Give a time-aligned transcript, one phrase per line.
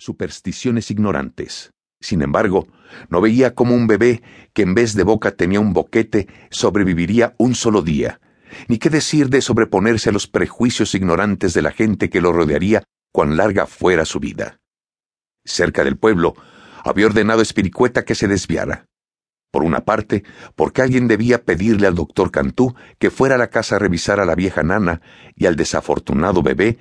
[0.00, 1.72] supersticiones ignorantes.
[2.00, 2.66] Sin embargo,
[3.10, 4.22] no veía como un bebé
[4.54, 8.18] que en vez de boca tenía un boquete sobreviviría un solo día,
[8.66, 12.82] ni qué decir de sobreponerse a los prejuicios ignorantes de la gente que lo rodearía
[13.12, 14.58] cuán larga fuera su vida.
[15.44, 16.34] Cerca del pueblo,
[16.82, 18.86] había ordenado a Espiricueta que se desviara.
[19.52, 20.24] Por una parte,
[20.56, 24.24] porque alguien debía pedirle al doctor Cantú que fuera a la casa a revisar a
[24.24, 25.02] la vieja nana
[25.34, 26.78] y al desafortunado bebé,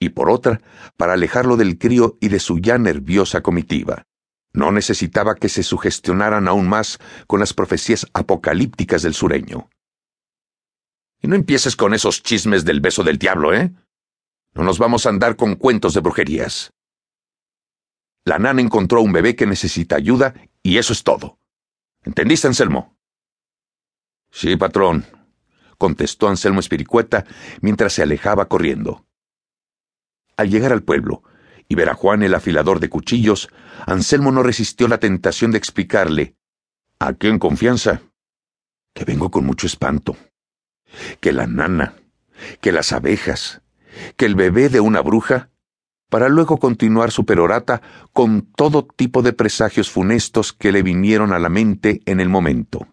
[0.00, 0.60] y por otra,
[0.96, 4.06] para alejarlo del crío y de su ya nerviosa comitiva.
[4.52, 9.68] No necesitaba que se sugestionaran aún más con las profecías apocalípticas del sureño.
[11.22, 13.72] Y no empieces con esos chismes del beso del diablo, ¿eh?
[14.54, 16.72] No nos vamos a andar con cuentos de brujerías.
[18.24, 21.38] La nana encontró un bebé que necesita ayuda y eso es todo.
[22.02, 22.96] ¿Entendiste, Anselmo?
[24.30, 25.04] Sí, patrón,
[25.76, 27.26] contestó Anselmo Espiricueta
[27.60, 29.04] mientras se alejaba corriendo.
[30.40, 31.22] Al llegar al pueblo
[31.68, 33.50] y ver a Juan el afilador de cuchillos,
[33.84, 36.34] Anselmo no resistió la tentación de explicarle
[36.98, 38.00] ¿A qué en confianza?
[38.94, 40.16] Que vengo con mucho espanto.
[41.20, 41.92] Que la nana,
[42.62, 43.60] que las abejas,
[44.16, 45.50] que el bebé de una bruja,
[46.08, 47.82] para luego continuar su perorata
[48.14, 52.88] con todo tipo de presagios funestos que le vinieron a la mente en el momento.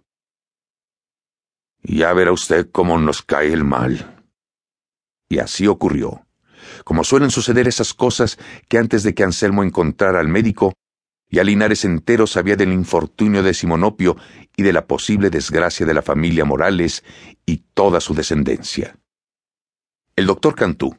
[1.82, 4.26] Ya verá usted cómo nos cae el mal.
[5.30, 6.27] Y así ocurrió.
[6.88, 10.72] Como suelen suceder esas cosas que antes de que Anselmo encontrara al médico,
[11.30, 14.16] ya Linares entero sabía del infortunio de Simonopio
[14.56, 17.04] y de la posible desgracia de la familia Morales
[17.46, 18.98] y toda su descendencia.
[20.16, 20.96] El doctor Cantú,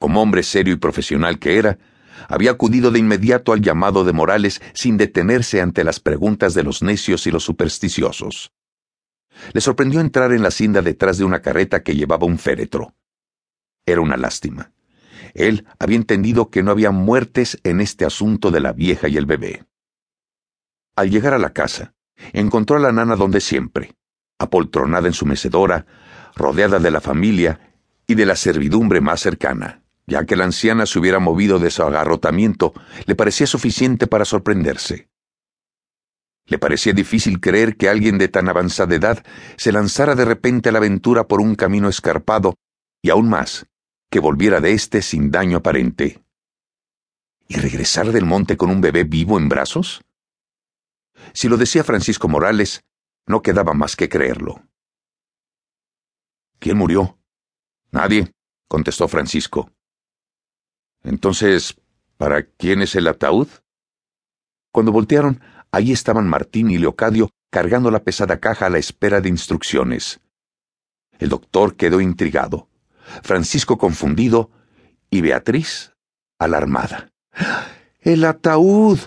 [0.00, 1.78] como hombre serio y profesional que era,
[2.26, 6.82] había acudido de inmediato al llamado de Morales sin detenerse ante las preguntas de los
[6.82, 8.50] necios y los supersticiosos.
[9.52, 12.96] Le sorprendió entrar en la cinda detrás de una carreta que llevaba un féretro.
[13.86, 14.72] Era una lástima.
[15.34, 19.26] Él había entendido que no había muertes en este asunto de la vieja y el
[19.26, 19.64] bebé.
[20.96, 21.94] Al llegar a la casa,
[22.32, 23.94] encontró a la nana donde siempre,
[24.38, 25.86] apoltronada en su mecedora,
[26.34, 27.74] rodeada de la familia
[28.06, 29.82] y de la servidumbre más cercana.
[30.06, 32.74] Ya que la anciana se hubiera movido de su agarrotamiento,
[33.06, 35.08] le parecía suficiente para sorprenderse.
[36.46, 39.24] Le parecía difícil creer que alguien de tan avanzada edad
[39.56, 42.56] se lanzara de repente a la aventura por un camino escarpado,
[43.02, 43.66] y aún más,
[44.10, 46.22] que volviera de éste sin daño aparente.
[47.48, 50.02] ¿Y regresar del monte con un bebé vivo en brazos?
[51.32, 52.84] Si lo decía Francisco Morales,
[53.26, 54.62] no quedaba más que creerlo.
[56.58, 57.18] ¿Quién murió?
[57.92, 58.32] Nadie,
[58.68, 59.70] contestó Francisco.
[61.02, 61.80] Entonces,
[62.16, 63.48] ¿para quién es el ataúd?
[64.72, 65.40] Cuando voltearon,
[65.72, 70.20] allí estaban Martín y Leocadio cargando la pesada caja a la espera de instrucciones.
[71.18, 72.69] El doctor quedó intrigado,
[73.22, 74.50] Francisco confundido
[75.10, 75.92] y Beatriz
[76.38, 77.10] alarmada.
[78.00, 78.98] ¡El ataúd!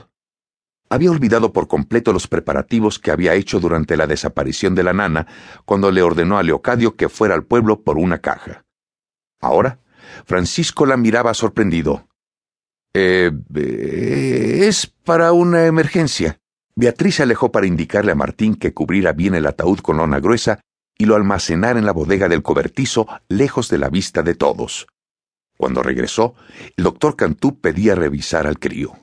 [0.89, 5.25] Había olvidado por completo los preparativos que había hecho durante la desaparición de la nana
[5.65, 8.65] cuando le ordenó a Leocadio que fuera al pueblo por una caja.
[9.41, 9.79] Ahora
[10.25, 12.07] Francisco la miraba sorprendido.
[12.93, 13.31] Eh,
[14.67, 16.39] es para una emergencia.
[16.75, 20.59] Beatriz se alejó para indicarle a Martín que cubriera bien el ataúd con lona gruesa
[20.97, 24.87] y lo almacenara en la bodega del cobertizo, lejos de la vista de todos.
[25.57, 26.35] Cuando regresó,
[26.77, 28.93] el doctor Cantú pedía revisar al crío.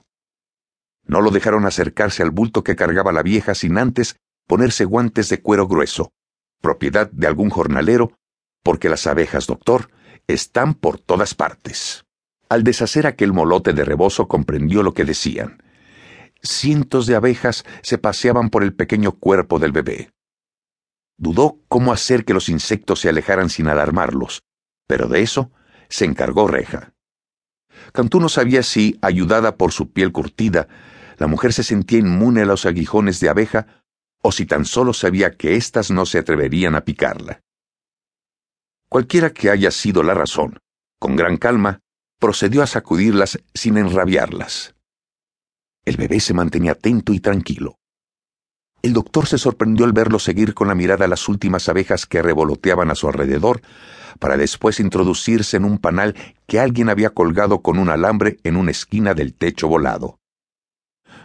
[1.04, 5.40] No lo dejaron acercarse al bulto que cargaba la vieja sin antes ponerse guantes de
[5.40, 6.12] cuero grueso,
[6.60, 8.12] propiedad de algún jornalero,
[8.62, 9.90] porque las abejas, doctor,
[10.26, 12.04] están por todas partes.
[12.48, 15.62] Al deshacer aquel molote de rebozo comprendió lo que decían.
[16.42, 20.10] Cientos de abejas se paseaban por el pequeño cuerpo del bebé.
[21.20, 24.42] Dudó cómo hacer que los insectos se alejaran sin alarmarlos,
[24.86, 25.52] pero de eso
[25.90, 26.94] se encargó Reja.
[27.92, 30.66] Cantú no sabía si, ayudada por su piel curtida,
[31.18, 33.84] la mujer se sentía inmune a los aguijones de abeja
[34.22, 37.42] o si tan solo sabía que éstas no se atreverían a picarla.
[38.88, 40.58] Cualquiera que haya sido la razón,
[40.98, 41.80] con gran calma,
[42.18, 44.74] procedió a sacudirlas sin enrabiarlas.
[45.84, 47.76] El bebé se mantenía atento y tranquilo.
[48.82, 52.90] El doctor se sorprendió al verlo seguir con la mirada las últimas abejas que revoloteaban
[52.90, 53.60] a su alrededor,
[54.18, 56.14] para después introducirse en un panal
[56.46, 60.18] que alguien había colgado con un alambre en una esquina del techo volado.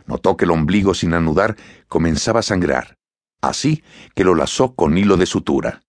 [0.06, 1.56] Notó que el ombligo sin anudar
[1.88, 2.98] comenzaba a sangrar,
[3.42, 5.82] así que lo lazó con hilo de sutura.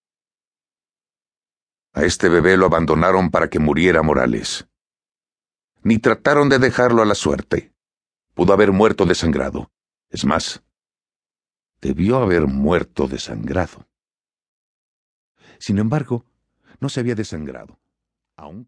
[1.93, 4.67] A este bebé lo abandonaron para que muriera Morales.
[5.83, 7.73] Ni trataron de dejarlo a la suerte.
[8.35, 9.71] Pudo haber muerto desangrado.
[10.11, 10.63] Es más,
[11.81, 13.89] debió haber muerto desangrado.
[15.59, 16.25] Sin embargo,
[16.81, 17.79] no se había desangrado,
[18.37, 18.65] aun